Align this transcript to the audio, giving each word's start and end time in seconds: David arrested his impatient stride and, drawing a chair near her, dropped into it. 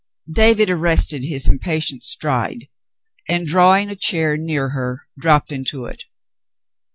David 0.31 0.71
arrested 0.71 1.23
his 1.23 1.47
impatient 1.47 2.03
stride 2.03 2.67
and, 3.29 3.45
drawing 3.45 3.87
a 3.91 3.95
chair 3.95 4.35
near 4.35 4.69
her, 4.69 5.07
dropped 5.19 5.51
into 5.51 5.85
it. 5.85 6.05